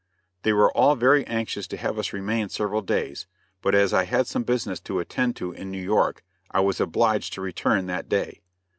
They 0.41 0.51
were 0.51 0.75
all 0.75 0.95
very 0.95 1.27
anxious 1.27 1.67
to 1.67 1.77
have 1.77 1.99
us 1.99 2.11
remain 2.11 2.49
several 2.49 2.81
days, 2.81 3.27
but 3.61 3.75
as 3.75 3.93
I 3.93 4.05
had 4.05 4.25
some 4.25 4.41
business 4.41 4.79
to 4.79 4.97
attend 4.99 5.35
to 5.35 5.51
in 5.51 5.69
New 5.69 5.77
York, 5.79 6.23
I 6.49 6.59
was 6.59 6.81
obliged 6.81 7.33
to 7.33 7.41
return 7.41 7.85
that 7.85 8.09
day. 8.09 8.41